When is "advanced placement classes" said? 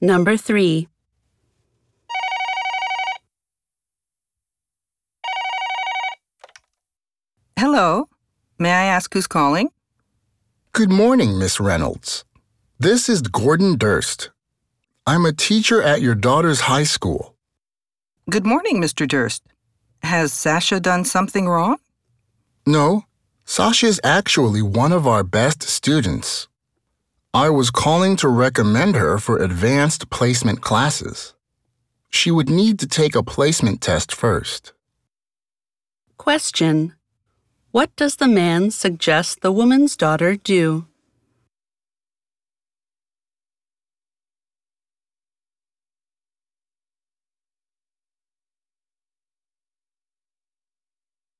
29.38-31.34